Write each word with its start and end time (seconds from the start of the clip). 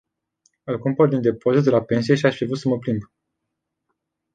Îl 0.63 0.79
cumpăr 0.79 1.07
din 1.07 1.21
depozit 1.21 1.71
la 1.71 1.81
pensie 1.83 2.27
aș 2.27 2.35
fi 2.35 2.45
vrut 2.45 2.57
să 2.57 2.67
mă 2.69 2.77
plimb. 2.77 3.01